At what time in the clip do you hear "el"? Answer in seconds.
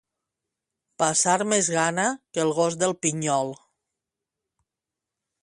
2.45-2.55